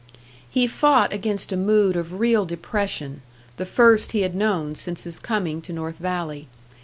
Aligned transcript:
He 0.49 0.65
fought 0.65 1.13
against 1.13 1.51
a 1.51 1.55
mood 1.55 1.95
of 1.95 2.19
real 2.19 2.43
depression, 2.43 3.21
the 3.57 3.67
first 3.67 4.13
he 4.13 4.21
had 4.21 4.33
known 4.33 4.73
since 4.73 5.03
his 5.03 5.19
coming 5.19 5.61
to 5.61 5.73
North 5.73 5.97
Valley. 5.99 6.47